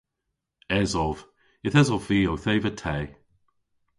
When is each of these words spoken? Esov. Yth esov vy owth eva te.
Esov. 0.79 1.17
Yth 1.65 1.79
esov 1.81 2.03
vy 2.07 2.19
owth 2.31 2.49
eva 2.53 2.71
te. 2.81 2.97